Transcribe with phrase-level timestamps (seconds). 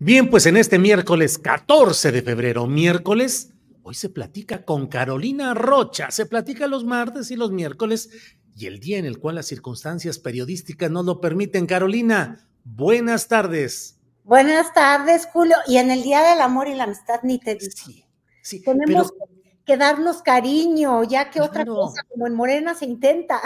[0.00, 3.50] Bien, pues en este miércoles 14 de febrero, miércoles,
[3.82, 6.10] hoy se platica con Carolina Rocha.
[6.12, 8.08] Se platica los martes y los miércoles
[8.56, 11.66] y el día en el cual las circunstancias periodísticas no lo permiten.
[11.66, 13.98] Carolina, buenas tardes.
[14.22, 15.56] Buenas tardes, Julio.
[15.66, 17.72] Y en el Día del Amor y la Amistad ni te digo.
[17.74, 18.04] Sí,
[18.42, 18.62] sí.
[18.62, 19.30] Tenemos pero-
[19.64, 23.40] que darnos cariño, ya que otra cosa como en Morena se intenta.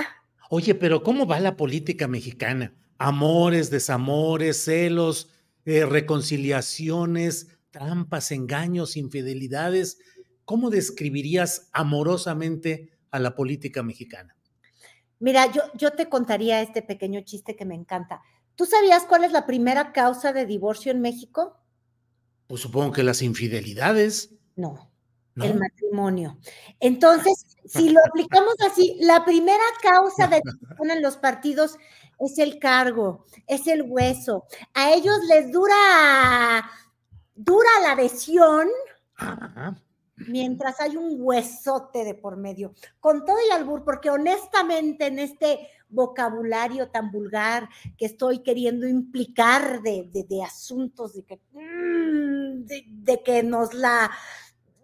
[0.51, 2.75] Oye, pero ¿cómo va la política mexicana?
[2.99, 5.31] Amores, desamores, celos,
[5.65, 9.99] eh, reconciliaciones, trampas, engaños, infidelidades.
[10.45, 14.37] ¿Cómo describirías amorosamente a la política mexicana?
[15.19, 18.23] Mira, yo, yo te contaría este pequeño chiste que me encanta.
[18.57, 21.59] ¿Tú sabías cuál es la primera causa de divorcio en México?
[22.49, 24.91] Pues supongo que las infidelidades, No,
[25.35, 25.45] ¿no?
[25.45, 26.39] el matrimonio.
[26.81, 30.43] Entonces, si lo aplicamos así, la primera causa de
[30.93, 31.77] en los partidos
[32.27, 34.45] es el cargo, es el hueso.
[34.75, 36.71] A ellos les dura,
[37.35, 38.69] dura la adhesión
[39.17, 39.77] Ajá.
[40.29, 42.75] mientras hay un huesote de por medio.
[43.01, 47.69] Con todo y albur, porque honestamente en este vocabulario tan vulgar
[47.99, 53.75] que estoy queriendo implicar de, de- de asuntos de que, mm, de, de que nos
[53.75, 54.11] la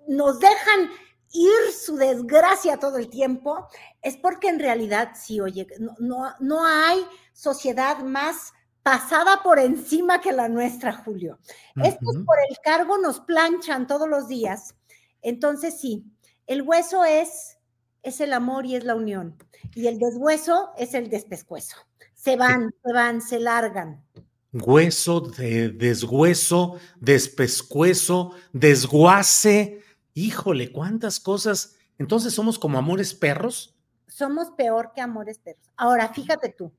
[0.06, 0.90] nos dejan
[1.32, 3.66] ir su desgracia todo el tiempo,
[4.00, 7.00] es porque en realidad sí, oye, no, no, no hay
[7.38, 11.38] sociedad más pasada por encima que la nuestra, Julio.
[11.76, 14.74] Estos por el cargo nos planchan todos los días.
[15.22, 16.04] Entonces sí,
[16.48, 17.58] el hueso es,
[18.02, 19.36] es el amor y es la unión.
[19.74, 21.76] Y el deshueso es el despescuezo.
[22.12, 24.04] Se van, se van, se largan.
[24.52, 29.80] Hueso, de, deshueso, despescuezo, desguace.
[30.14, 31.76] Híjole, cuántas cosas.
[31.98, 33.76] Entonces somos como amores perros.
[34.08, 35.70] Somos peor que amores perros.
[35.76, 36.72] Ahora, fíjate tú,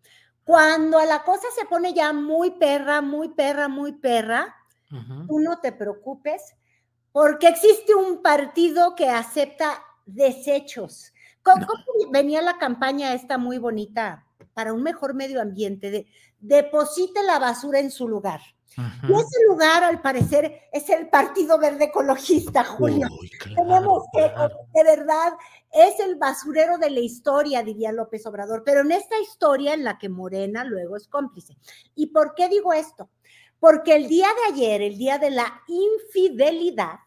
[0.49, 4.55] cuando la cosa se pone ya muy perra, muy perra, muy perra,
[5.27, 6.55] tú no te preocupes,
[7.11, 11.13] porque existe un partido que acepta desechos.
[11.43, 11.67] ¿Cómo, No.
[11.67, 15.91] cómo venía la campaña esta muy bonita para un mejor medio ambiente?
[15.91, 16.07] De
[16.39, 18.41] deposite la basura en su lugar.
[18.77, 23.07] Y ese lugar, al parecer, es el Partido Verde Ecologista, Julio.
[23.19, 24.55] Uy, claro, Tenemos que, claro.
[24.73, 25.33] de verdad,
[25.71, 29.97] es el basurero de la historia, diría López Obrador, pero en esta historia en la
[29.97, 31.57] que Morena luego es cómplice.
[31.95, 33.09] ¿Y por qué digo esto?
[33.59, 36.99] Porque el día de ayer, el día de la infidelidad,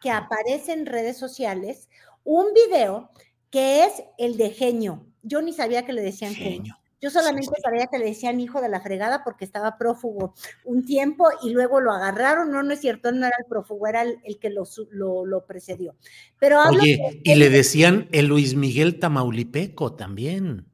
[0.00, 1.88] que aparece en redes sociales,
[2.22, 3.10] un video
[3.50, 5.06] que es el de genio.
[5.22, 6.58] Yo ni sabía que le decían genio.
[6.58, 6.76] Genio.
[7.00, 11.28] Yo solamente sabía que le decían hijo de la fregada porque estaba prófugo un tiempo
[11.42, 12.50] y luego lo agarraron.
[12.50, 15.24] No, no es cierto, no era el prófugo, era el, el que lo, su- lo,
[15.26, 15.96] lo precedió.
[16.40, 20.66] Pero hablo Oye, y le decían el Luis Miguel Tamaulipeco también.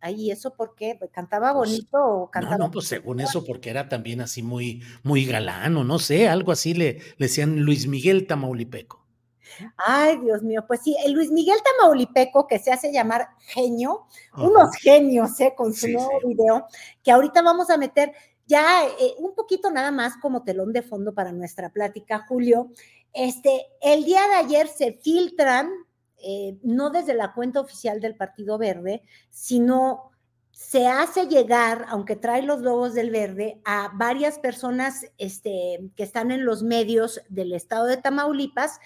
[0.00, 0.98] Ay, ¿y eso por qué?
[1.12, 2.58] ¿Cantaba Pues, bonito o No, cantaba?
[2.58, 6.74] no, pues según eso, porque era también así muy, muy galano, no sé, algo así
[6.74, 9.01] le, le decían Luis Miguel Tamaulipeco.
[9.76, 14.42] Ay, Dios mío, pues sí, el Luis Miguel Tamaulipeco, que se hace llamar genio, Ajá.
[14.42, 15.54] unos genios, ¿eh?
[15.56, 16.28] Con su Sí, nuevo sí.
[16.28, 16.66] video,
[17.02, 18.12] que ahorita vamos a meter
[18.46, 22.70] ya eh, un poquito nada más como telón de fondo para nuestra plática, Julio.
[23.12, 25.70] Este, el día de ayer se filtran,
[26.18, 30.10] eh, no desde la cuenta oficial del Partido Verde, sino
[30.50, 36.30] se hace llegar, aunque trae los logos del verde, a varias personas este, que están
[36.30, 38.78] en los medios del estado de Tamaulipas,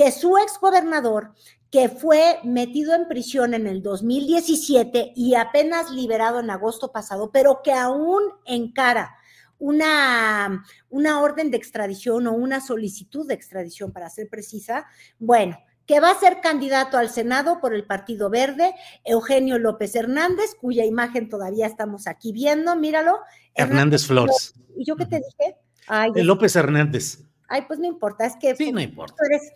[0.00, 1.34] que su exgobernador,
[1.70, 7.60] que fue metido en prisión en el 2017 y apenas liberado en agosto pasado, pero
[7.62, 9.14] que aún encara
[9.58, 14.86] una, una orden de extradición o una solicitud de extradición, para ser precisa.
[15.18, 18.72] Bueno, que va a ser candidato al Senado por el Partido Verde,
[19.04, 23.18] Eugenio López Hernández, cuya imagen todavía estamos aquí viendo, míralo.
[23.54, 24.54] Hernández, Flores.
[24.78, 25.58] ¿Y yo qué te dije?
[25.88, 27.18] Ay, López Hernández.
[27.50, 28.54] Ay, pues no importa, es que...
[28.54, 29.16] Sí, no importa.
[29.28, 29.52] eres,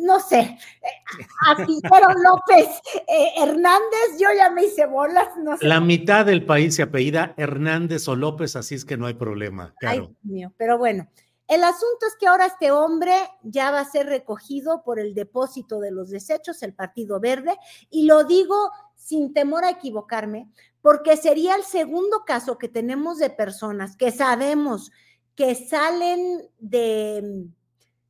[0.00, 0.58] no sé,
[1.46, 2.68] así pero López
[3.06, 5.66] eh, Hernández, yo ya me hice bolas, no sé.
[5.66, 9.74] La mitad del país se apellida Hernández o López, así es que no hay problema.
[9.78, 10.10] Claro.
[10.10, 11.08] Ay, mío, pero bueno,
[11.46, 13.12] el asunto es que ahora este hombre
[13.42, 17.56] ya va a ser recogido por el depósito de los desechos, el Partido Verde,
[17.90, 20.48] y lo digo sin temor a equivocarme,
[20.80, 24.90] porque sería el segundo caso que tenemos de personas que sabemos
[25.34, 27.46] que salen de,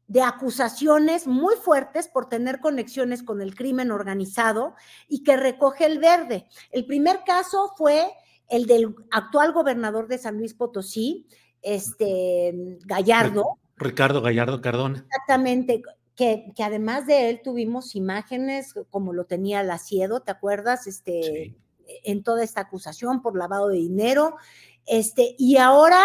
[0.06, 4.74] de acusaciones muy fuertes por tener conexiones con el crimen organizado
[5.08, 6.46] y que recoge el verde.
[6.70, 8.10] El primer caso fue
[8.48, 11.26] el del actual gobernador de San Luis Potosí,
[11.62, 13.58] este Gallardo.
[13.76, 15.06] Ricardo Gallardo Cardona.
[15.06, 15.82] Exactamente,
[16.14, 20.86] que, que, además de él tuvimos imágenes como lo tenía Laciedo, ¿te acuerdas?
[20.86, 21.56] Este, sí.
[22.04, 24.36] En toda esta acusación por lavado de dinero.
[24.86, 26.02] Este, y ahora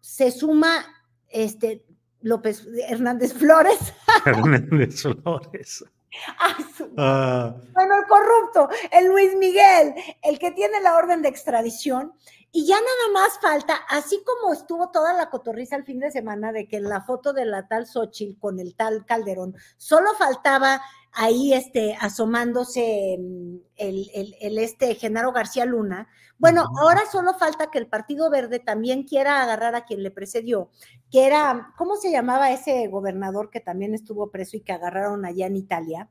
[0.00, 0.86] se suma
[1.28, 1.84] este,
[2.22, 3.78] López Hernández Flores.
[4.26, 5.84] Hernández Flores.
[6.38, 6.64] Ay,
[6.96, 7.54] ah.
[7.72, 12.12] Bueno, el corrupto, el Luis Miguel, el que tiene la orden de extradición.
[12.52, 16.50] Y ya nada más falta, así como estuvo toda la cotorriza el fin de semana
[16.50, 20.82] de que la foto de la tal Xochitl con el tal Calderón, solo faltaba
[21.12, 26.08] ahí este, asomándose mm, el, el, el este Genaro García Luna.
[26.38, 26.80] Bueno, uh -huh.
[26.80, 30.70] ahora solo falta que el Partido Verde también quiera agarrar a quien le precedió,
[31.10, 35.46] que era, ¿cómo se llamaba ese gobernador que también estuvo preso y que agarraron allá
[35.46, 36.08] en Italia?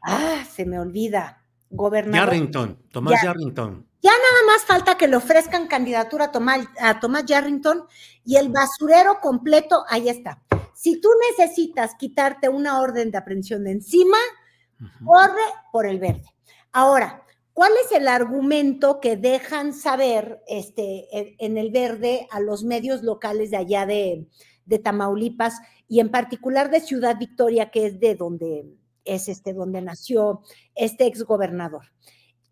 [0.00, 1.41] Ah, se me olvida.
[1.72, 2.28] Gobernador.
[2.28, 3.86] Yarrington, Tomás ya, Yarrington.
[4.02, 7.84] Ya nada más falta que le ofrezcan candidatura a Tomás, a Tomás Yarrington
[8.24, 10.42] y el basurero completo, ahí está.
[10.74, 14.18] Si tú necesitas quitarte una orden de aprehensión de encima,
[14.80, 15.06] uh -huh.
[15.06, 15.42] corre
[15.72, 16.24] por el verde.
[16.72, 17.22] Ahora,
[17.52, 21.06] ¿cuál es el argumento que dejan saber este,
[21.44, 24.26] en el verde a los medios locales de allá de,
[24.64, 25.54] de Tamaulipas
[25.88, 28.64] y en particular de Ciudad Victoria, que es de donde
[29.04, 30.42] es este, donde nació
[30.74, 31.92] este exgobernador?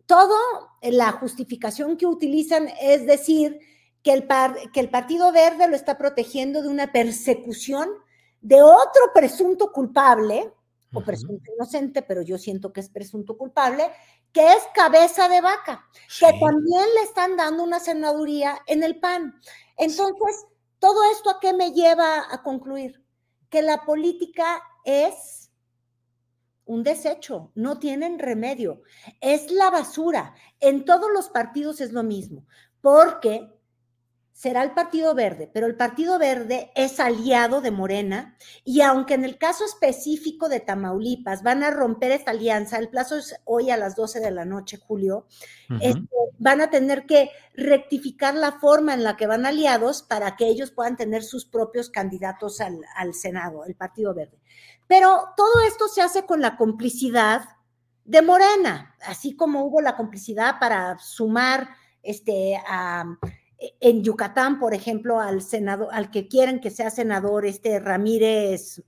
[0.05, 0.35] Todo
[0.81, 3.59] la justificación que utilizan es decir
[4.03, 7.89] que el, par, que el Partido Verde lo está protegiendo de una persecución
[8.41, 10.51] de otro presunto culpable,
[10.93, 13.89] o presunto inocente, pero yo siento que es presunto culpable,
[14.33, 16.25] que es cabeza de vaca, sí.
[16.25, 19.33] que también le están dando una senaduría en el PAN.
[19.77, 20.45] Entonces.
[20.81, 23.01] ¿todo esto a qué me lleva a concluir?
[23.49, 25.40] Que la política es
[26.71, 28.81] un desecho, no tienen remedio,
[29.19, 30.35] es la basura.
[30.61, 32.45] En todos los partidos es lo mismo,
[32.79, 33.49] porque
[34.31, 39.25] será el Partido Verde, pero el Partido Verde es aliado de Morena y aunque en
[39.25, 43.77] el caso específico de Tamaulipas van a romper esta alianza, el plazo es hoy a
[43.77, 45.27] las 12 de la noche, Julio,
[45.69, 45.79] uh -huh.
[45.81, 50.47] este, van a tener que rectificar la forma en la que van aliados para que
[50.47, 54.39] ellos puedan tener sus propios candidatos al, al Senado, el Partido Verde.
[54.91, 57.45] Pero todo esto se hace con la complicidad
[58.03, 61.69] de Morena, así como hubo la complicidad para sumar
[62.03, 63.05] este, a
[63.79, 68.83] en Yucatán, por ejemplo, al senador, al que quieren que sea senador, este Ramírez,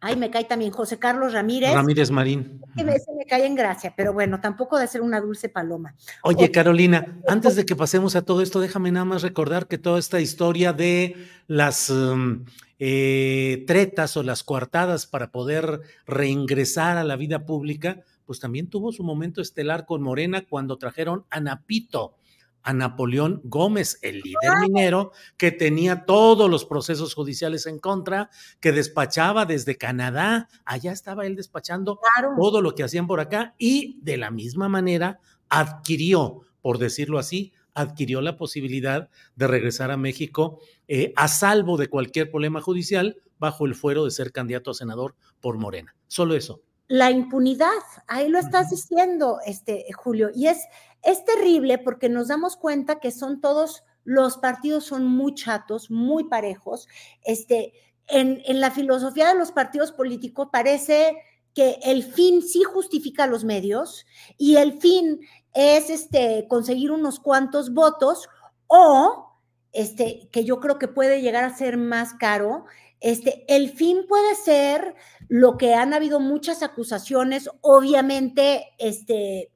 [0.00, 1.72] ay, me cae también José Carlos Ramírez.
[1.72, 2.60] Ramírez Marín.
[2.76, 5.94] Que me, se me cae en gracia, pero bueno, tampoco de ser una dulce paloma.
[6.22, 9.98] Oye, Carolina, antes de que pasemos a todo esto, déjame nada más recordar que toda
[9.98, 12.44] esta historia de las um,
[12.78, 18.92] eh, tretas o las coartadas para poder reingresar a la vida pública, pues también tuvo
[18.92, 22.14] su momento estelar con Morena cuando trajeron a Napito
[22.62, 28.72] a Napoleón Gómez, el líder minero que tenía todos los procesos judiciales en contra, que
[28.72, 32.34] despachaba desde Canadá, allá estaba él despachando claro.
[32.38, 37.52] todo lo que hacían por acá y de la misma manera adquirió, por decirlo así,
[37.74, 43.66] adquirió la posibilidad de regresar a México eh, a salvo de cualquier problema judicial bajo
[43.66, 45.94] el fuero de ser candidato a senador por Morena.
[46.08, 46.62] Solo eso.
[46.88, 47.68] La impunidad,
[48.06, 50.64] ahí lo estás diciendo, este, Julio, y es,
[51.02, 56.24] es terrible porque nos damos cuenta que son todos, los partidos son muy chatos, muy
[56.24, 56.88] parejos.
[57.22, 57.72] Este,
[58.06, 61.16] en, en la filosofía de los partidos políticos parece
[61.54, 65.20] que el fin sí justifica los medios y el fin
[65.54, 68.28] es este, conseguir unos cuantos votos
[68.68, 69.40] o,
[69.72, 72.64] este, que yo creo que puede llegar a ser más caro,
[73.00, 74.94] este, el fin puede ser
[75.28, 79.50] lo que han habido muchas acusaciones, obviamente, este,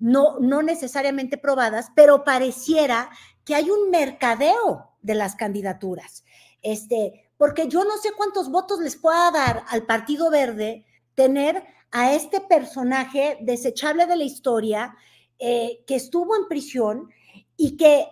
[0.00, 3.10] no, no necesariamente probadas, pero pareciera
[3.44, 6.24] que hay un mercadeo de las candidaturas.
[6.62, 12.12] Este, porque yo no sé cuántos votos les pueda dar al Partido Verde tener a
[12.12, 14.96] este personaje desechable de la historia
[15.38, 17.08] eh, que estuvo en prisión
[17.56, 18.06] y que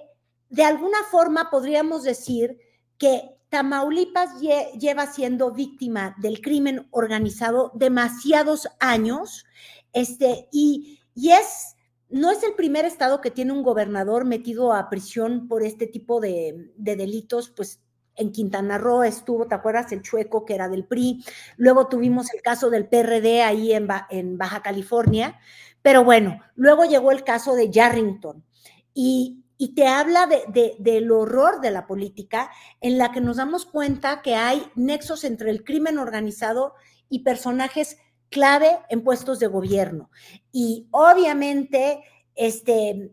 [0.48, 2.58] de alguna forma podríamos decir
[2.96, 9.46] que Tamaulipas lleva siendo víctima del crimen organizado demasiados años,
[9.92, 11.76] este, y, y es,
[12.10, 16.20] no es el primer estado que tiene un gobernador metido a prisión por este tipo
[16.20, 17.80] de, de delitos, pues
[18.18, 19.92] en Quintana Roo estuvo, ¿te acuerdas?
[19.92, 21.24] El chueco que era del PRI.
[21.56, 25.38] Luego tuvimos el caso del PRD ahí en, en Baja California.
[25.82, 28.44] Pero bueno, luego llegó el caso de Yarrington.
[28.92, 32.50] Y, te habla de, del horror de la política
[32.80, 36.74] en la que nos damos cuenta que hay nexos entre el crimen organizado
[37.08, 37.96] y personajes
[38.30, 40.10] clave en puestos de gobierno.
[40.52, 42.02] Y obviamente,
[42.34, 43.12] este,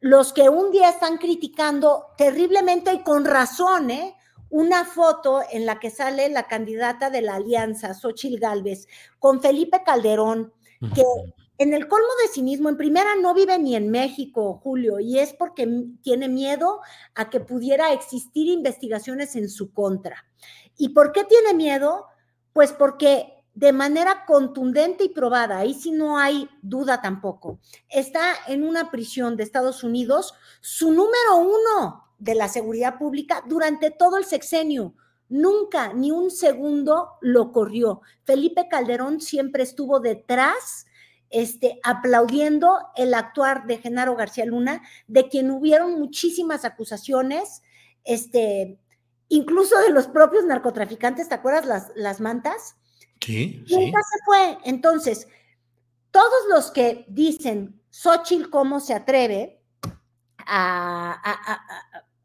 [0.00, 4.16] los que un día están criticando terriblemente y con razón, ¿eh?
[4.50, 8.86] una foto en la que sale la candidata de la alianza, Xochil Gálvez,
[9.18, 10.52] con Felipe Calderón,
[10.94, 11.02] que
[11.58, 15.32] en el colmo de cinismo, en primera no vive ni en México, Julio, y es
[15.32, 15.66] porque
[16.02, 16.80] tiene miedo
[17.14, 20.26] a que pudiera existir investigaciones en su contra.
[20.76, 22.06] ¿Y por qué tiene miedo?
[22.52, 27.58] Pues porque de manera contundente y probada, ahí sí no hay duda tampoco,
[27.88, 33.90] está en una prisión de Estados Unidos, su número uno de la seguridad pública durante
[33.90, 34.94] todo el sexenio.
[35.30, 38.02] Nunca, ni un segundo lo corrió.
[38.24, 40.86] Felipe Calderón siempre estuvo detrás
[41.30, 47.62] este, aplaudiendo el actuar de Genaro García Luna, de quien hubieron muchísimas acusaciones,
[48.04, 48.78] este,
[49.28, 52.76] incluso de los propios narcotraficantes, ¿te acuerdas las, las mantas?
[53.26, 54.58] Sí, Nunca se fue.
[54.64, 55.26] Entonces,
[56.10, 59.60] todos los que dicen, Xochitl, ¿cómo se atreve
[60.38, 61.20] a,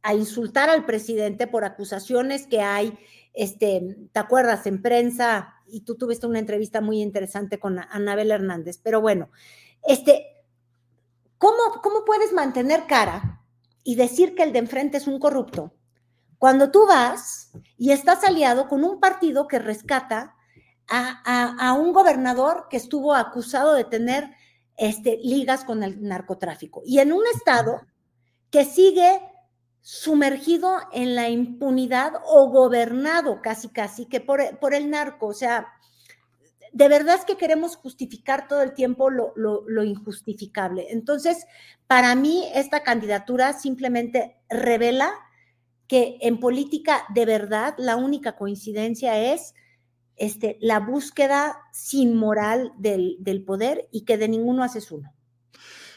[0.03, 2.97] a, insultar al presidente por acusaciones que hay,
[3.33, 4.67] este, ¿te acuerdas?
[4.67, 9.29] En prensa y tú tuviste una entrevista muy interesante con Anabel Hernández, pero bueno,
[9.87, 10.25] este,
[11.37, 13.41] ¿cómo, ¿cómo puedes mantener cara
[13.83, 15.73] y decir que el de enfrente es un corrupto
[16.37, 20.35] cuando tú vas y estás aliado con un partido que rescata
[20.87, 24.29] a, a, un gobernador que estuvo acusado de tener
[24.77, 27.81] este, ligas con el narcotráfico y en un estado
[28.49, 29.21] que sigue
[29.81, 35.27] sumergido en la impunidad o gobernado casi casi que por, por el narco.
[35.27, 35.67] O sea,
[36.71, 40.87] de verdad es que queremos justificar todo el tiempo lo, lo, injustificable.
[40.91, 41.45] Entonces,
[41.87, 45.11] para mí, esta candidatura simplemente revela
[45.87, 49.53] que en política de verdad la única coincidencia es
[50.21, 55.11] este, la búsqueda sin moral del, del poder y que de ninguno haces uno.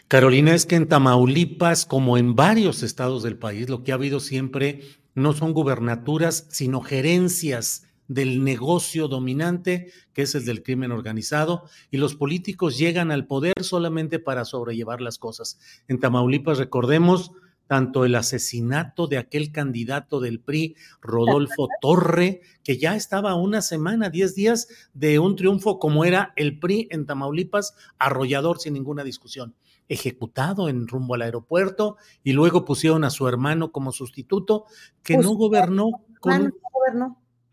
[0.09, 4.21] Carolina, es que en Tamaulipas, como en varios estados del país, lo que ha habido
[4.21, 4.81] siempre
[5.15, 11.99] no son gubernaturas, sino gerencias del negocio dominante, que es el del crimen organizado, y
[11.99, 15.59] los políticos llegan al poder solamente para sobrellevar las cosas.
[15.87, 17.33] En Tamaulipas, recordemos,
[17.75, 24.11] tanto el asesinato de aquel candidato del PRI, Rodolfo Torre, que ya estaba una semana,
[24.11, 29.57] diez días de un triunfo como era el PRI en Tamaulipas, arrollador sin ninguna discusión
[29.89, 34.67] ejecutado en rumbo al aeropuerto y luego pusieron a su hermano como sustituto,
[35.03, 36.55] que no gobernó con,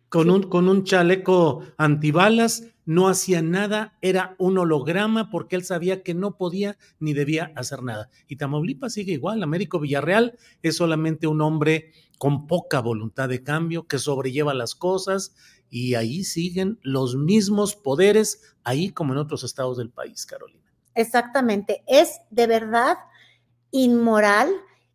[0.08, 6.04] con, un, con un chaleco antibalas, no hacía nada, era un holograma porque él sabía
[6.04, 8.10] que no podía ni debía hacer nada.
[8.28, 13.88] Y Tamaulipas sigue igual, Américo Villarreal es solamente un hombre con poca voluntad de cambio,
[13.88, 15.34] que sobrelleva las cosas
[15.70, 20.72] y ahí siguen los mismos poderes, ahí como en otros estados del país, Carolina.
[20.94, 22.98] Exactamente, es de verdad
[23.72, 24.50] inmoral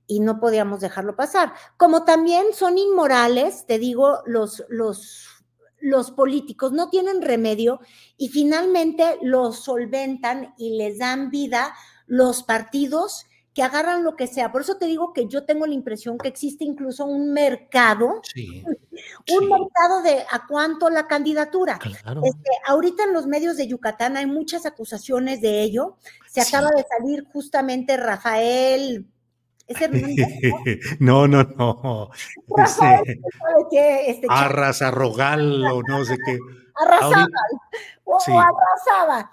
[0.06, 1.54] y no podíamos dejarlo pasar.
[1.76, 5.35] Como también son inmorales, te digo, los, los,
[5.78, 7.80] los políticos no tienen remedio
[8.16, 11.74] y finalmente los solventan y les dan vida
[12.06, 14.52] los partidos que agarran lo que sea.
[14.52, 18.20] Por eso te digo que yo tengo la impresión que existe incluso un mercado,
[19.32, 21.78] un mercado de a cuánto la candidatura.
[21.82, 25.96] Este, ahorita en los medios de Yucatán hay muchas acusaciones de ello.
[26.28, 29.06] Se acaba de salir justamente Rafael.
[31.00, 32.10] no, no, no.
[32.56, 33.18] Rafael,
[33.70, 34.10] qué?
[34.10, 36.38] Este, Arrasa Rogal o no sé qué.
[36.74, 37.26] Arrasaba.
[38.04, 39.32] O, o arrasaba.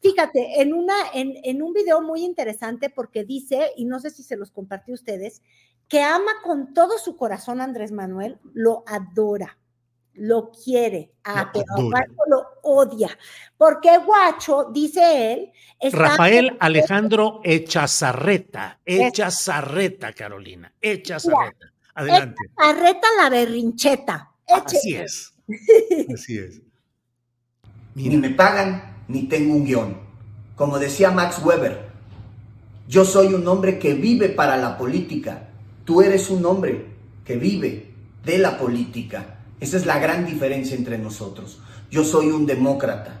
[0.00, 4.22] Fíjate, en, una, en, en, un video muy interesante porque dice, y no sé si
[4.22, 5.42] se los compartí a ustedes,
[5.88, 9.58] que ama con todo su corazón a Andrés Manuel, lo adora,
[10.14, 11.50] lo quiere, a,
[12.28, 13.16] lo, odia,
[13.56, 15.52] porque Guacho, dice él,
[15.92, 21.72] Rafael Alejandro Echazarreta, Echazarreta, Carolina, Echazarreta.
[21.94, 22.36] Adelante.
[22.52, 24.30] Echazarreta la berrincheta.
[24.48, 25.34] Así es.
[26.14, 26.60] Así es.
[27.94, 30.00] Ni me pagan, ni tengo un guion.
[30.56, 31.88] Como decía Max Weber,
[32.88, 35.48] yo soy un hombre que vive para la política.
[35.84, 36.86] Tú eres un hombre
[37.24, 37.90] que vive
[38.24, 39.41] de la política.
[39.62, 41.60] Esa es la gran diferencia entre nosotros.
[41.88, 43.20] Yo soy un demócrata.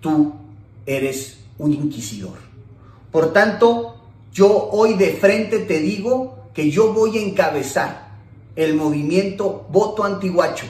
[0.00, 0.34] Tú
[0.86, 2.38] eres un inquisidor.
[3.10, 3.96] Por tanto,
[4.32, 8.20] yo hoy de frente te digo que yo voy a encabezar
[8.54, 10.66] el movimiento voto antiguacho,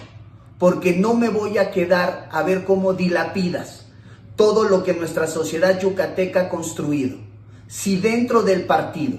[0.58, 3.88] porque no me voy a quedar a ver cómo dilapidas
[4.36, 7.18] todo lo que nuestra sociedad yucateca ha construido.
[7.66, 9.18] Si dentro del partido,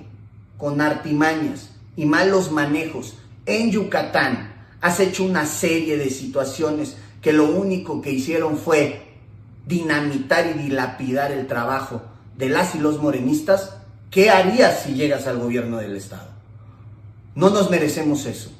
[0.58, 7.46] con artimañas y malos manejos en Yucatán, has hecho una serie de situaciones que lo
[7.46, 9.10] único que hicieron fue
[9.66, 12.02] dinamitar y dilapidar el trabajo
[12.38, 13.78] de las y los morenistas,
[14.10, 16.30] ¿qué harías si llegas al gobierno del Estado?
[17.36, 18.52] No nos merecemos eso.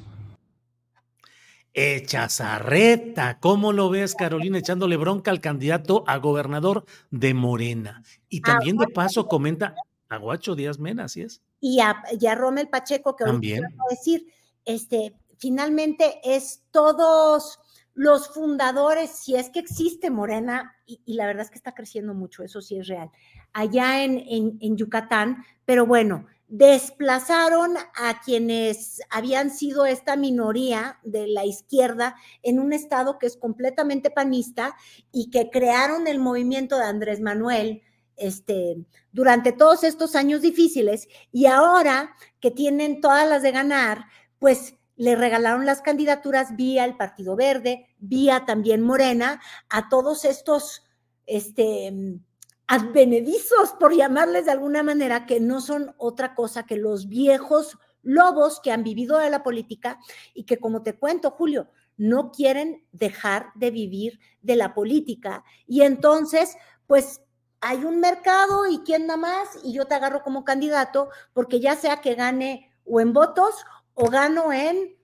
[1.72, 8.02] Echazarreta, ¿cómo lo ves, Carolina, echándole bronca al candidato a gobernador de Morena?
[8.28, 9.74] Y también de paso comenta
[10.08, 11.42] a Guacho Díaz Mena, así es.
[11.60, 14.26] Y a, y a Romel Pacheco, que también decir,
[14.64, 17.58] este, finalmente es todos
[17.94, 22.42] los fundadores, si es que existe Morena, y, la verdad es que está creciendo mucho,
[22.42, 23.10] eso sí es real,
[23.52, 31.44] allá en, en, Yucatán, pero bueno, desplazaron a quienes habían sido esta minoría de la
[31.44, 34.74] izquierda en un estado que es completamente panista
[35.12, 37.82] y que crearon el movimiento de Andrés Manuel
[38.16, 44.06] este, durante todos estos años difíciles y ahora que tienen todas las de ganar,
[44.38, 49.40] pues le regalaron las candidaturas vía el Partido Verde, vía también Morena,
[49.70, 50.84] a todos estos
[51.24, 52.20] este,
[52.66, 58.60] advenedizos, por llamarles de alguna manera, que no son otra cosa que los viejos lobos
[58.60, 59.98] que han vivido de la política
[60.34, 65.44] y que, como te cuento, Julio, no quieren dejar de vivir de la política.
[65.66, 67.22] Y entonces, pues
[67.62, 71.74] hay un mercado y quién da más y yo te agarro como candidato porque ya
[71.74, 73.54] sea que gane o en votos
[74.00, 74.96] o gano en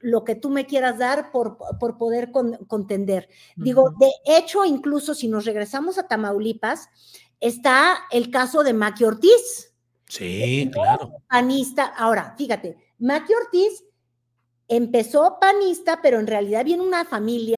[0.00, 3.28] lo que tú me quieras dar por, por poder contender.
[3.56, 6.88] Digo, de hecho, incluso si nos regresamos a Tamaulipas,
[7.40, 9.74] está el caso de Maqui Ortiz.
[10.06, 11.10] Sí, claro.
[11.28, 11.84] Panista.
[11.84, 13.84] Ahora, fíjate, Maqui Ortiz
[14.68, 17.57] empezó panista, pero en realidad viene una familia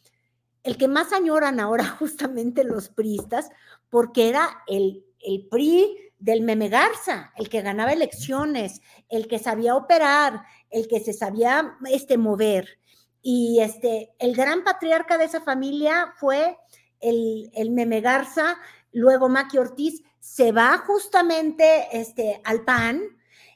[0.63, 3.49] el que más añoran ahora justamente los priistas,
[3.89, 9.75] porque era el, el PRI del Meme Garza, el que ganaba elecciones, el que sabía
[9.75, 12.79] operar, el que se sabía este, mover.
[13.23, 16.57] Y este, el gran patriarca de esa familia fue
[16.99, 18.57] el, el Meme Garza,
[18.91, 23.01] luego Maqui Ortiz, se va justamente este, al PAN,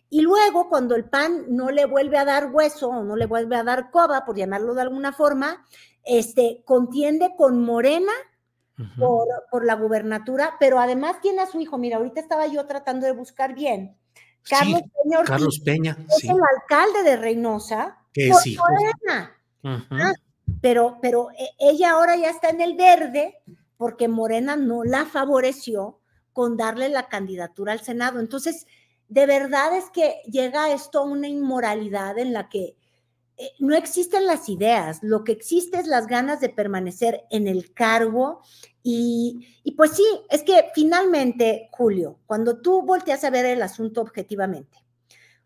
[0.10, 3.56] y luego cuando el PAN no le vuelve a dar hueso o no le vuelve
[3.56, 5.66] a dar coba, por llamarlo de alguna forma,
[6.06, 8.12] este, contiende con Morena
[8.98, 11.78] por, la gubernatura, pero además tiene a su hijo.
[11.78, 13.98] Mira, ahorita estaba yo tratando de buscar bien.
[14.44, 15.24] Carlos Peña.
[15.24, 17.98] Carlos Peña, es el alcalde de Reynosa.
[18.14, 18.30] Que.
[18.30, 19.36] Morena.
[19.64, 20.14] Ah,
[20.62, 23.42] pero, pero e, ella ahora ya está en el verde
[23.78, 26.00] porque Morena no la favoreció
[26.34, 28.20] con darle la candidatura al Senado.
[28.20, 28.68] Entonces,
[29.08, 32.76] de verdad es que llega esto a una inmoralidad en la que eh,
[33.60, 38.42] no existen las ideas, lo que existe es las ganas de permanecer en el cargo
[38.82, 44.02] y, y, pues sí, es que finalmente, Julio, cuando tú volteas a ver el asunto
[44.02, 44.78] objetivamente,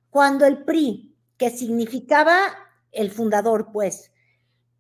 [0.10, 2.38] cuando el PRI, que significaba
[2.92, 4.12] el fundador, pues,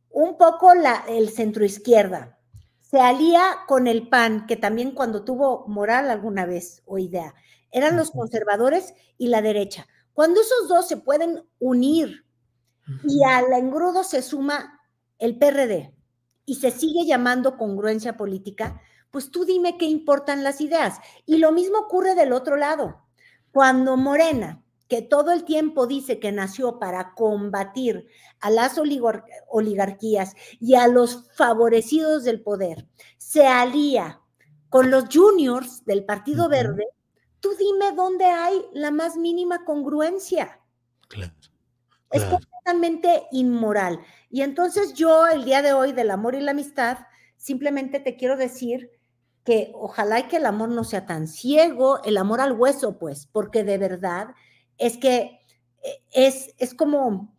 [0.10, 2.38] un poco la, el centroizquierda,
[2.82, 7.36] se alía con el PAN, que también cuando tuvo moral alguna vez o idea,
[7.72, 9.88] eran los conservadores y la derecha.
[10.14, 12.26] Cuando esos dos se pueden unir
[13.04, 14.82] y al engrudo se suma
[15.18, 15.94] el PRD
[16.46, 21.00] y se sigue llamando congruencia política, pues tú dime qué importan las ideas.
[21.26, 23.06] Y lo mismo ocurre del otro lado.
[23.52, 28.08] Cuando Morena, que todo el tiempo dice que nació para combatir
[28.40, 28.80] a las
[29.48, 34.22] oligarquías y a los favorecidos del poder, se alía
[34.70, 36.86] con los juniors del Partido Verde,
[37.40, 40.60] tú dime dónde hay la más mínima congruencia.
[41.08, 41.34] Claro.
[42.12, 44.00] Es completamente inmoral.
[44.30, 46.98] Y entonces yo, el día de hoy del amor y la amistad,
[47.38, 48.92] simplemente te quiero decir
[49.44, 53.28] que ojalá y que el amor no sea tan ciego, el amor al hueso, pues,
[53.32, 54.28] porque de verdad
[54.78, 55.40] es que
[55.84, 57.36] eh, es, es como,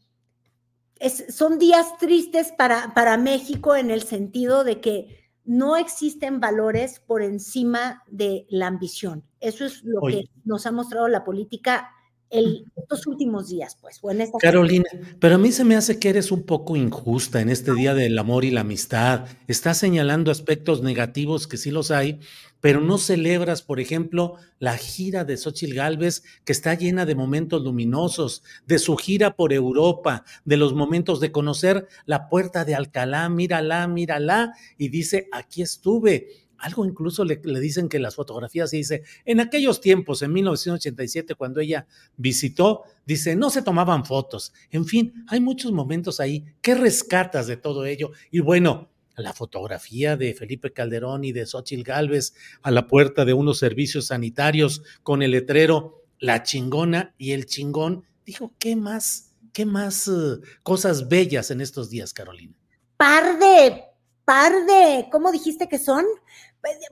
[0.96, 7.00] es, son días tristes para, para México en el sentido de que no existen valores
[7.00, 9.24] por encima de la ambición.
[9.40, 11.90] Eso es lo que nos ha mostrado la política
[12.30, 14.00] el, estos últimos días, pues.
[14.40, 14.88] Carolina,
[15.18, 18.18] pero a mí se me hace que eres un poco injusta en este día del
[18.18, 19.26] amor y la amistad.
[19.48, 22.20] Estás señalando aspectos negativos que sí los hay,
[22.60, 27.62] pero no celebras, por ejemplo, la gira de Xochitl Galvez, que está llena de momentos
[27.62, 33.28] luminosos, de su gira por Europa, de los momentos de conocer la puerta de Alcalá,
[33.28, 39.40] mírala, mírala, y dice, aquí estuve algo incluso le, dicen que las fotografías dice, en
[39.40, 44.53] aquellos tiempos, en 1987, cuando ella visitó, dice, no se tomaban fotos.
[44.70, 46.44] En fin, hay muchos momentos ahí.
[46.61, 48.12] ¿Qué rescatas de todo ello?
[48.31, 53.33] Y bueno, la fotografía de Felipe Calderón y de Xochitl Galvez a la puerta de
[53.33, 58.05] unos servicios sanitarios con el letrero La chingona y el chingón.
[58.27, 59.33] Dijo, ¿qué más?
[59.53, 62.55] ¿Qué más uh, cosas bellas en estos días, Carolina?
[62.96, 63.83] Par de,
[64.25, 66.05] par de, ¿cómo dijiste que son?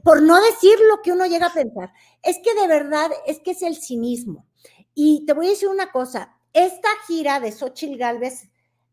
[0.03, 3.53] Por no decir lo que uno llega a pensar, es que de verdad es que
[3.53, 4.47] es el cinismo.
[4.95, 8.49] Y te voy a decir una cosa, esta gira de Xochitl Galvez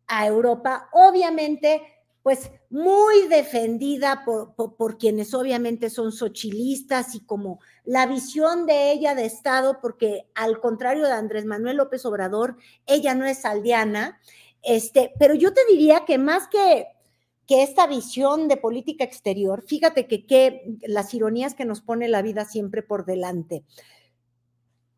[0.08, 1.82] a Europa, obviamente,
[2.22, 9.26] pues muy defendida por, quienes obviamente son sochilistas y como la visión de ella de
[9.26, 12.58] Estado, porque al contrario de Andrés Manuel López Obrador,
[12.88, 14.20] ella no es aldeana,
[14.64, 16.88] este, pero yo te diría que más que
[17.48, 22.22] que esta visión de política exterior, fíjate que, que las ironías que nos pone la
[22.22, 23.64] vida siempre por delante.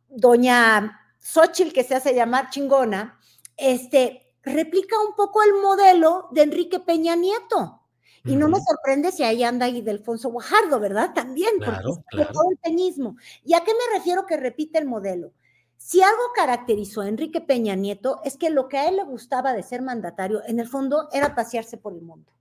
[0.09, 3.19] Doña Xochitl, que se hace llamar chingona,
[3.57, 7.81] este, replica un poco el modelo de Enrique Peña Nieto.
[8.23, 11.13] Y no me sorprende si ahí anda ahí Delfonso Guajardo, ¿verdad?
[11.13, 13.15] También, claro, porque todo el peñismo.
[13.45, 15.31] ¿Y a qué me refiero que repite el modelo?
[15.77, 19.53] Si algo caracterizó a Enrique Peña Nieto es que lo que a él le gustaba
[19.53, 22.36] de ser mandatario, en el fondo, era pasearse por el mundo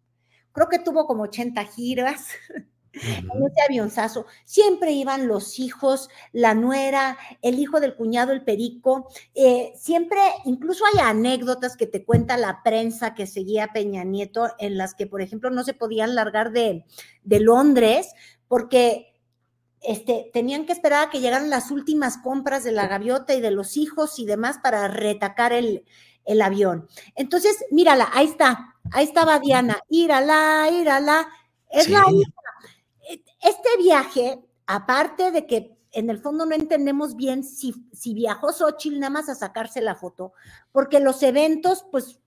[0.56, 2.28] creo que tuvo como 80 giras.
[2.98, 9.10] En ese avionzazo, siempre iban los hijos, la nuera, el hijo del cuñado, el perico,
[9.34, 14.48] eh, siempre, incluso hay anécdotas que te cuenta la prensa que seguía a Peña Nieto,
[14.58, 16.86] en las que, por ejemplo, no se podían largar de,
[17.22, 18.14] de Londres
[18.48, 19.12] porque
[19.82, 23.50] este, tenían que esperar a que llegaran las últimas compras de la gaviota y de
[23.50, 25.84] los hijos y demás para retacar el,
[26.26, 26.86] el avión.
[27.14, 31.28] Entonces, mírala, ahí está, ahí estaba Diana, írala, írala,
[31.70, 32.04] es la
[33.08, 38.52] e, Este viaje, aparte de que en el fondo no entendemos bien si, si viajó
[38.52, 40.32] Xochitl nada más a sacarse la foto,
[40.72, 42.18] porque los eventos, pues,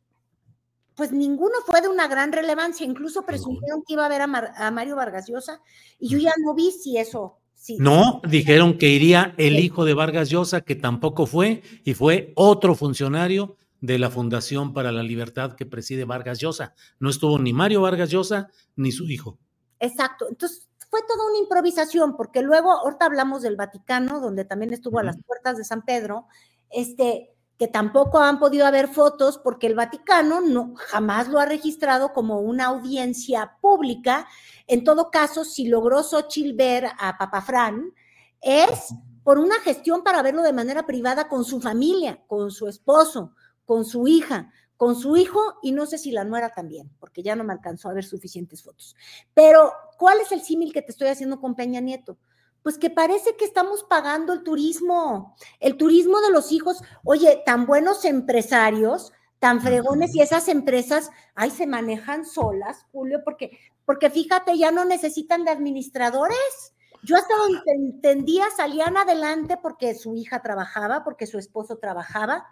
[0.96, 4.96] pues ninguno fue de una gran relevancia, incluso presumieron que iba a ver a, Mario
[4.96, 5.62] Vargas Llosa,
[6.00, 7.76] y yo ya no vi si eso Sí.
[7.78, 12.74] No, dijeron que iría el hijo de Vargas Llosa, que tampoco fue, y fue otro
[12.74, 16.74] funcionario de la Fundación para la Libertad que preside Vargas Llosa.
[17.00, 19.38] No estuvo ni Mario Vargas Llosa ni su hijo.
[19.80, 20.28] Exacto.
[20.30, 25.04] Entonces fue toda una improvisación, porque luego, ahorita hablamos del Vaticano, donde también estuvo a
[25.04, 26.26] las puertas de San Pedro,
[26.72, 32.14] este, que tampoco han podido haber fotos porque el Vaticano no jamás lo ha registrado
[32.14, 34.28] como una audiencia pública.
[34.66, 37.94] En todo caso, si logró Xochitl ver a Papa Fran,
[38.42, 43.34] es por una gestión para verlo de manera privada con su familia, con su esposo,
[43.70, 47.36] con su hija, con su hijo y no sé si la nuera también, porque ya
[47.36, 48.96] no me alcanzó a ver suficientes fotos.
[49.36, 52.18] Pero, ¿cuál es el símil que te estoy haciendo con Peña Nieto?
[52.64, 56.82] Pues que parece que estamos pagando el turismo, el turismo de los hijos.
[57.04, 63.52] Oye, tan buenos empresarios, tan fregones y esas empresas, ay, se manejan solas, Julio, porque,
[63.86, 66.74] porque fíjate, ya no necesitan de administradores.
[67.04, 72.48] Yo hasta donde entendía salían adelante porque su hija trabajaba, porque su esposo trabajaba.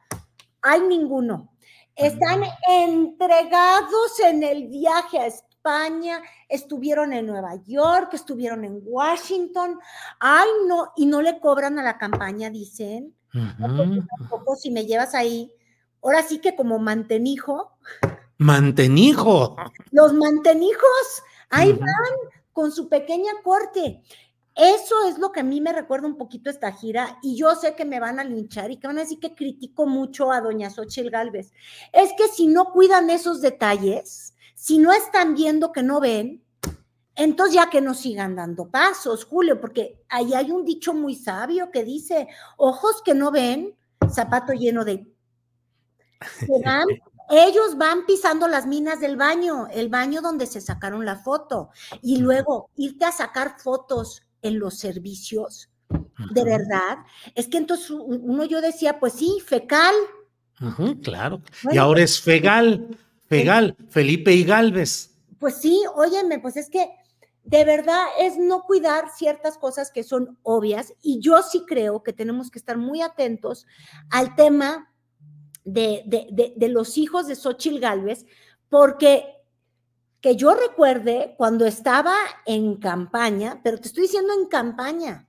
[0.62, 1.54] Hay ninguno.
[1.96, 9.80] Están entregados en el viaje a España, estuvieron en Nueva York, estuvieron en Washington.
[10.20, 13.16] Ay, no, y no le cobran a la campaña, dicen.
[14.20, 15.52] tampoco si me llevas ahí.
[16.04, 17.78] Ahora sí que como mantenijo.
[18.38, 19.56] Mantenijo.
[19.92, 24.04] Los mantenijos, ahí van con su pequeña corte.
[24.58, 27.76] Eso es lo que a mí me recuerda un poquito esta gira y yo sé
[27.76, 30.72] que me van a linchar y que van a decir que critico mucho a doña
[30.72, 31.54] Xochitl Galvez.
[31.94, 36.44] Es que si no cuidan esos detalles, si no están viendo que no ven,
[37.16, 41.70] entonces ya que no sigan dando pasos, Julio, porque ahí hay un dicho muy sabio
[41.70, 43.78] que dice, ojos que no ven,
[44.10, 45.08] zapato lleno de...
[47.30, 51.70] ellos van pisando las minas del baño, el baño donde se sacaron la foto,
[52.02, 55.70] y luego irte a sacar fotos en los servicios,
[56.32, 56.98] de verdad.
[57.36, 59.94] Es que entonces uno yo decía, pues sí, fecal.
[61.04, 61.42] claro.
[61.72, 62.98] y ahora es fegal,
[63.28, 65.12] fegal, Felipe y Galvez.
[65.40, 66.90] Pues sí, óyeme, pues es que
[67.44, 72.12] de verdad es no cuidar ciertas cosas que son obvias y yo sí creo que
[72.12, 73.66] tenemos que estar muy atentos
[74.10, 74.92] al tema
[75.64, 78.26] de, de, de los hijos de Xochitl Galvez,
[78.70, 79.37] porque
[80.28, 82.14] que yo recuerde cuando estaba
[82.46, 85.26] en campaña, pero te estoy diciendo en campaña,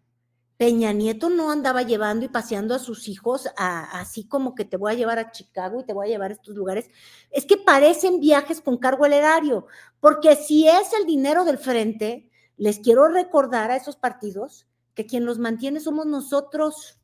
[0.56, 4.90] Peña Nieto no andaba llevando y paseando a sus hijos así como que te voy
[4.90, 6.90] a llevar a Chicago y te voy a llevar a estos lugares.
[7.30, 9.68] Es que parecen viajes con cargo al erario,
[10.00, 15.24] porque si es el dinero del frente, les quiero recordar a esos partidos que quien
[15.24, 16.97] los mantiene somos nosotros.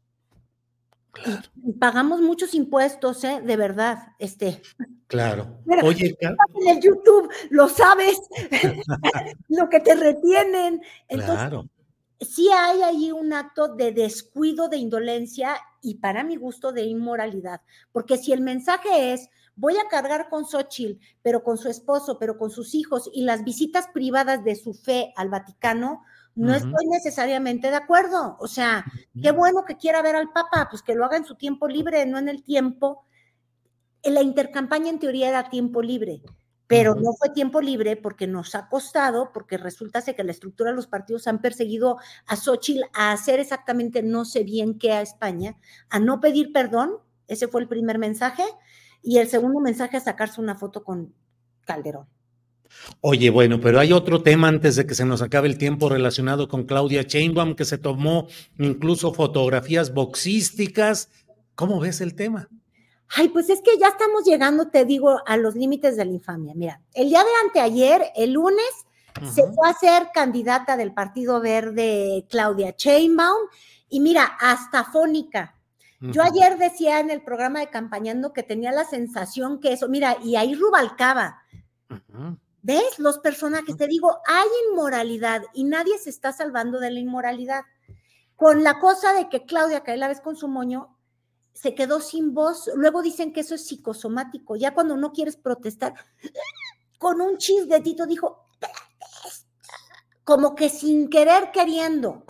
[1.79, 3.40] Pagamos muchos impuestos, ¿eh?
[3.44, 4.62] De verdad, este.
[5.07, 5.59] Claro.
[5.83, 8.18] Oye, en el YouTube lo sabes,
[9.48, 10.83] lo que te retienen.
[11.09, 11.68] Entonces, claro.
[12.20, 17.61] sí hay ahí un acto de descuido, de indolencia y para mi gusto de inmoralidad,
[17.92, 22.38] porque si el mensaje es voy a cargar con Xochitl, pero con su esposo, pero
[22.38, 26.03] con sus hijos y las visitas privadas de su fe al Vaticano,
[26.35, 28.37] no estoy necesariamente de acuerdo.
[28.40, 28.85] O sea,
[29.20, 32.07] qué bueno que quiera ver al Papa, pues que lo haga en su tiempo libre,
[32.07, 33.05] no en el tiempo
[34.11, 36.23] la intercampaña en teoría era tiempo libre,
[36.66, 40.77] pero no fue tiempo libre porque nos ha costado, porque resulta que la estructura de
[40.77, 45.57] los partidos han perseguido a Xochitl a hacer exactamente no sé bien qué a España,
[45.88, 48.44] a no pedir perdón, ese fue el primer mensaje,
[49.03, 51.14] y el segundo mensaje a sacarse una foto con
[51.66, 52.09] Calderón.
[53.01, 56.49] Oye, bueno, pero hay otro tema antes de que se nos acabe el tiempo relacionado
[56.49, 61.11] con Claudia Sheinbaum, que se tomó incluso fotografías boxísticas.
[61.55, 62.49] ¿Cómo ves el tema?
[63.17, 66.55] Ay, pues es que ya estamos llegando, te digo, a los límites de la infamia.
[66.55, 68.65] Mira, el día de anteayer, el lunes,
[69.33, 73.49] se fue a ser candidata del Partido Verde Claudia Chainbaum
[73.89, 75.55] y mira, hasta fónica.
[76.01, 80.19] Yo ayer decía en el programa de Campañando que tenía la sensación que eso, mira,
[80.23, 81.39] y ahí Rubalcaba.
[82.64, 82.98] ¿Ves?
[82.98, 87.62] Los personajes, te digo, hay inmoralidad y nadie se está salvando de la inmoralidad.
[88.37, 90.96] Con la cosa de que Claudia, que la vez con su moño,
[91.53, 92.70] se quedó sin voz.
[92.74, 94.57] Luego dicen que eso es psicosomático.
[94.57, 95.92] Ya cuando no quieres protestar,
[96.98, 98.48] con un chisguetito dijo,
[100.24, 102.24] como que sin querer queriendo.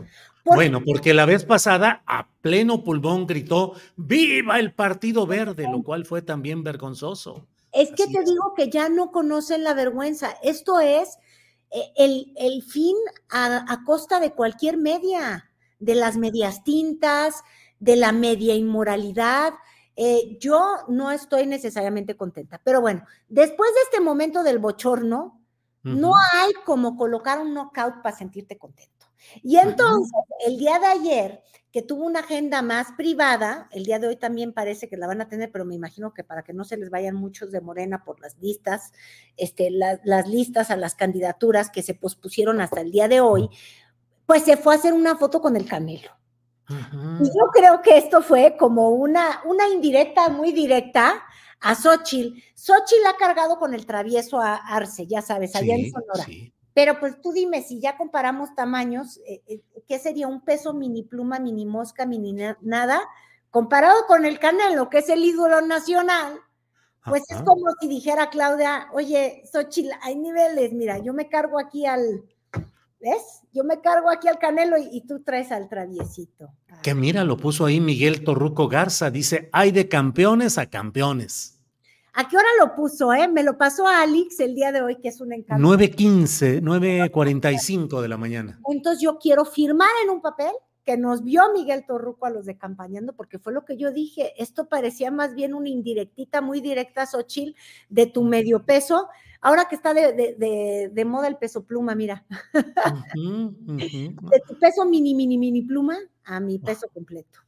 [0.45, 6.05] bueno, porque la vez pasada a pleno pulmón gritó, viva el Partido Verde, lo cual
[6.05, 7.47] fue también vergonzoso.
[7.75, 10.31] Es que te digo que ya no conocen la vergüenza.
[10.43, 11.19] Esto es
[11.71, 12.97] eh, el, el fin
[13.31, 17.43] a, a costa de cualquier media, de las medias tintas,
[17.81, 19.55] de la media inmoralidad.
[19.97, 25.41] Eh, yo no estoy necesariamente contenta, pero bueno, después de este momento del bochorno,
[25.83, 28.94] no hay como colocar un knockout para sentirte contento.
[29.43, 30.13] Y entonces,
[30.47, 31.43] el día de ayer,
[31.75, 35.21] que tuvo una agenda más privada, el día de hoy también parece que la van
[35.21, 38.05] a tener, pero me imagino que para que no se les vayan muchos de Morena
[38.05, 38.93] por las listas,
[39.37, 43.49] este, las listas a las candidaturas que se pospusieron hasta el día de hoy,
[44.25, 46.11] pues se fue a hacer una foto con el Canelo.
[46.69, 51.25] Y yo creo que esto fue como una, una indirecta muy directa
[51.61, 52.39] a Xochitl.
[52.55, 56.25] Xochitl ha cargado con el travieso a Arce, ya sabes, allá en Sonora.
[56.75, 61.05] Pero pues tú dime, si ya comparamos tamaños, eh, eh, ¿qué sería un peso mini
[61.05, 63.01] pluma, mini mosca, mini nada?
[63.51, 66.41] Comparado con el Canelo, que es el ídolo nacional,
[67.05, 71.87] pues es como si dijera Claudia, oye, Xochitl, hay niveles, mira, yo me cargo aquí
[71.87, 72.25] al,
[73.05, 73.43] ¿Ves?
[73.53, 76.51] Yo me cargo aquí al Canelo y, tú traes al traviesito.
[76.83, 81.54] Que mira, lo puso ahí Miguel Torruco Garza, dice, hay de campeones a campeones.
[82.17, 83.27] ¿A qué hora lo puso, eh?
[83.27, 85.67] Me lo pasó a Alex el día de hoy, que es un encanto.
[85.67, 88.61] 9.15, 9.45 de la mañana.
[88.71, 90.53] Entonces yo quiero firmar en un papel
[90.85, 94.33] que nos vio Miguel Torruco a los de campañando, porque fue lo que yo dije,
[94.41, 97.57] esto parecía más bien una indirectita muy directa, Xochil,
[97.89, 99.09] de tu medio peso,
[99.41, 102.25] ahora que está de, moda el peso pluma, mira,
[103.15, 107.41] de tu peso mini, mini, mini pluma a mi peso completo.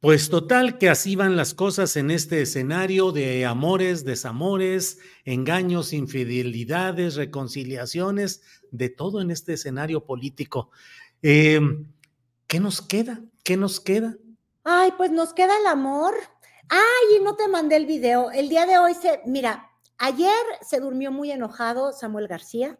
[0.00, 7.16] Pues total que así van las cosas en este escenario de amores, desamores, engaños, infidelidades,
[7.16, 10.70] reconciliaciones, de todo en este escenario político.
[11.20, 11.90] Em,
[12.46, 13.22] ¿Qué nos queda?
[13.42, 14.16] ¿Qué nos queda?
[14.62, 16.14] Ay, pues nos queda el amor.
[16.68, 18.30] Ay, y no te mandé el video.
[18.30, 22.78] El día de hoy se, mira, ayer se durmió muy enojado Samuel García.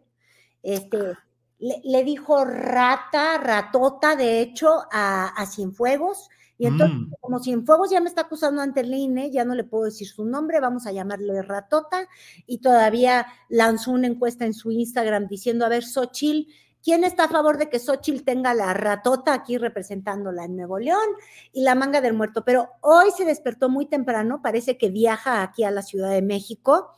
[0.63, 1.17] Este,
[1.57, 7.13] le, dijo rata, ratota, de hecho, a, a Cienfuegos y entonces, mm.
[7.21, 10.25] como Cienfuegos ya me está acusando ante el INE, ya no le puedo decir su
[10.25, 12.09] nombre, vamos a llamarle Ratota,
[12.45, 17.29] y todavía lanzó una encuesta en su Instagram diciendo, a ver, Xochil, ¿quién está a
[17.29, 21.07] favor de que Xochil tenga la ratota aquí representándola en Nuevo León
[21.53, 22.43] y la manga del muerto?
[22.43, 26.89] Pero hoy se despertó muy temprano, parece que viaja aquí a la Ciudad de México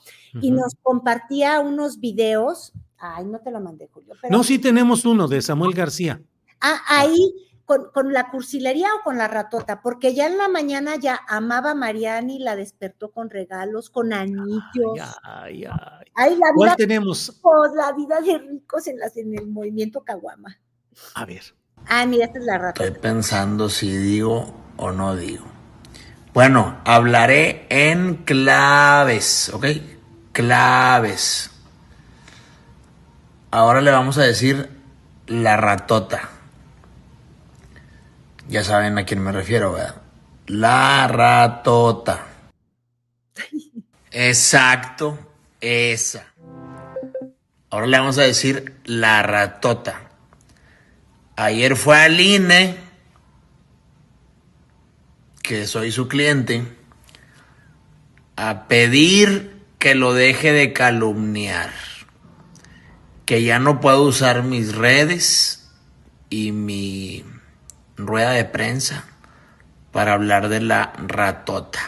[0.42, 2.74] y nos compartía unos videos.
[2.98, 4.16] Ay, no te lo mandé, Julio.
[4.28, 6.20] no, sí tenemos uno de Samuel García.
[6.60, 7.51] Ah, ahí
[7.94, 11.76] con, la cursilería o con la ratota, porque ya en la mañana ya amaba a
[11.76, 15.00] Mariani, la despertó con regalos, con anillos.
[15.24, 15.66] Ay,
[16.16, 17.40] ay, la ¿Cuál tenemos?
[17.76, 20.58] la vida de ricos en, las, en el movimiento Caguama.
[21.16, 21.44] A ver.
[21.88, 22.84] Ah, mira, esta es la ratota.
[22.86, 25.46] Estoy pensando si digo o no digo.
[26.34, 29.66] Bueno, hablaré en claves, ¿ok?
[30.32, 31.52] Claves.
[33.50, 34.70] Ahora le vamos a decir
[35.28, 36.30] la ratota.
[38.52, 40.02] Ya saben a quién me refiero, ¿verdad?
[40.48, 42.28] La ratota.
[44.12, 45.18] Exacto,
[45.62, 46.34] esa.
[47.70, 50.02] Ahora le vamos a decir la ratota.
[51.38, 52.76] Ayer fue al INE,
[55.42, 56.66] que soy su cliente,
[58.36, 61.72] a pedir que lo deje de calumniar.
[63.24, 65.72] Que ya no puedo usar mis redes
[66.30, 67.24] y mi
[67.98, 69.06] rueda de prensa
[69.92, 71.80] para hablar de la ratota.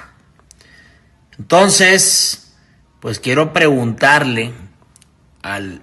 [1.40, 2.54] Entonces,
[3.00, 4.54] pues quiero preguntarle
[5.42, 5.82] al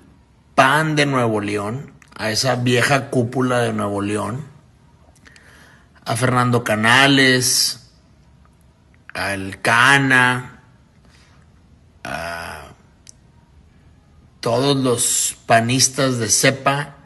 [0.54, 4.44] PAN de Nuevo León, a esa vieja cúpula de Nuevo León,
[6.04, 7.90] a Fernando Canales,
[9.14, 10.60] al Cana,
[12.04, 12.68] a
[14.40, 16.99] todos los panistas de cepa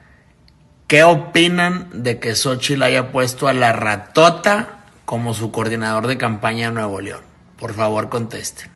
[0.95, 6.69] ¿Qué opinan de que Xochitl haya puesto a la ratota como su coordinador de campaña
[6.69, 7.23] en Nuevo León?
[7.59, 8.71] Por favor, contesten.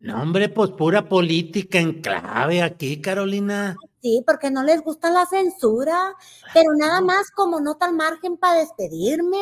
[0.00, 3.76] No, hombre, pues pura política en clave aquí, Carolina.
[4.00, 6.14] Sí, porque no les gusta la censura,
[6.54, 9.36] pero nada más como nota al margen para despedirme.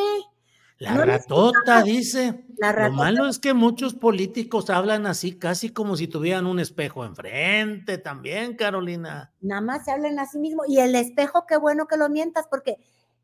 [0.83, 2.45] La ratota, dice.
[2.59, 7.99] Lo malo es que muchos políticos hablan así, casi como si tuvieran un espejo enfrente
[7.99, 9.33] también, Carolina.
[9.41, 10.65] Nada más se hablan a sí mismo.
[10.67, 12.77] Y el espejo, qué bueno que lo mientas, porque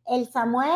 [0.06, 0.70] el Samuel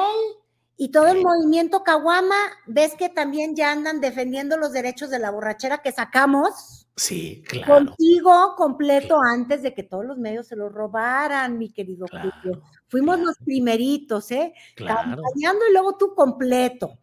[0.76, 2.34] y todo el movimiento Caguama,
[2.66, 6.88] ves que también ya andan defendiendo los derechos de la borrachera que sacamos.
[6.96, 7.86] Sí, claro.
[7.86, 12.62] Contigo completo antes de que todos los medios se lo robaran, mi querido Julio.
[12.92, 14.52] Fuimos los primeritos, ¿eh?
[14.76, 15.22] Claro.
[15.34, 16.98] y luego tú completo.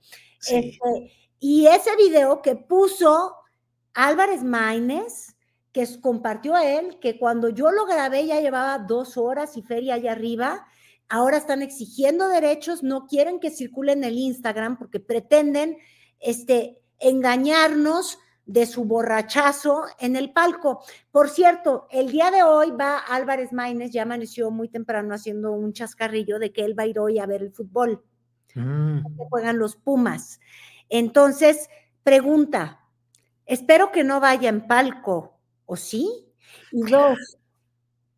[0.48, 0.78] Este,
[1.40, 3.34] y ese video que puso
[3.96, 5.36] Álvarez Maínez,
[5.72, 9.96] que compartió a él, que cuando yo lo grabé ya llevaba dos horas y feria
[9.96, 10.68] allá arriba,
[11.08, 15.80] ahora están exigiendo derechos, no quieren que circule en el Instagram porque pretenden
[16.20, 20.84] este, engañarnos de su borrachazo en el palco.
[21.12, 25.72] Por cierto, el día de hoy va Álvarez Maínez, ya amaneció muy temprano haciendo un
[25.72, 28.04] chascarrillo de que él va a ir hoy a ver el fútbol.
[28.56, 29.02] Mm.
[29.30, 30.40] Juegan los Pumas.
[30.90, 31.70] Entonces,
[32.02, 32.80] pregunta,
[33.46, 36.10] espero que no vaya en palco, ¿o sí?
[36.72, 37.20] Y dos,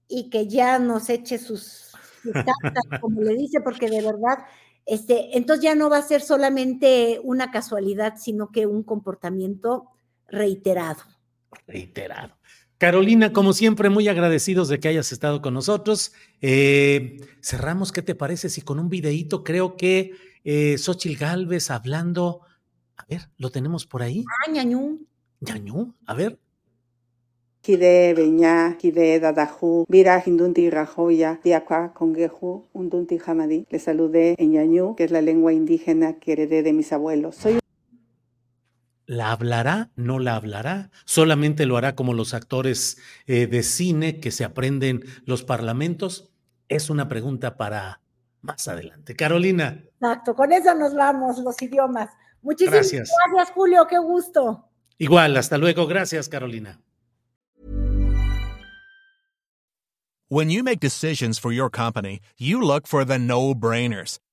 [0.08, 1.92] y que ya nos eche sus,
[2.34, 4.46] cartas, como le dice, porque de verdad,
[4.86, 9.90] este, entonces ya no va a ser solamente una casualidad, sino que un comportamiento
[10.32, 11.02] reiterado.
[11.68, 12.36] Reiterado.
[12.78, 16.14] Carolina, como siempre, muy agradecidos de que hayas estado con nosotros.
[16.42, 18.50] Eh, cerramos, ¿qué te parece?
[18.50, 20.14] Si con un videíto creo que
[20.44, 22.42] eh, Xochil Galvez hablando.
[22.98, 24.26] A ver, ¿lo tenemos por ahí?
[24.28, 25.06] Ah, ñañú.
[25.42, 26.40] ñañú, a ver.
[27.62, 33.68] Kide beña, kide dadajú, vira hindunti rajoya, diacua congeju, undunti jamadi.
[33.70, 37.36] Le saludé en ñañú, que es la lengua indígena que heredé de mis abuelos.
[37.36, 37.61] Soy
[39.06, 39.90] ¿La hablará?
[39.96, 40.92] ¿No la hablará?
[41.06, 46.32] ¿Solamente lo hará como los actores eh, de cine que se aprenden los parlamentos?
[46.70, 48.02] Es una pregunta para
[48.42, 49.16] más adelante.
[49.16, 49.84] Carolina.
[50.00, 52.10] Exacto, con eso nos vamos, los idiomas.
[52.42, 54.68] Muchísimas gracias, gracias Julio, qué gusto.
[54.98, 55.88] Igual, hasta luego.
[55.88, 56.80] Gracias, Carolina.
[60.30, 64.20] When you make decisions for your company, you look for the no-brainers.